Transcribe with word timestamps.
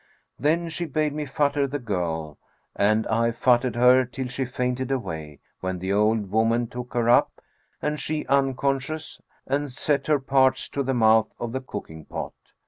Then 0.39 0.69
she 0.69 0.87
bade 0.87 1.13
me 1.13 1.27
futter 1.27 1.69
the 1.69 1.77
girl, 1.77 2.39
and 2.75 3.05
I 3.05 3.29
futtered 3.29 3.75
her 3.75 4.03
till 4.03 4.27
she 4.29 4.45
fainted 4.45 4.89
away, 4.89 5.41
when 5.59 5.77
the 5.77 5.93
old 5.93 6.31
woman 6.31 6.65
took 6.65 6.95
her 6.95 7.07
up 7.07 7.39
(and 7.83 7.99
she 7.99 8.25
unconscious), 8.25 9.21
and 9.45 9.71
set 9.71 10.07
her 10.07 10.17
parts 10.17 10.69
to 10.69 10.81
the 10.81 10.95
mouth 10.95 11.31
of 11.39 11.51
the 11.51 11.61
cooking 11.61 12.05
pot. 12.05 12.33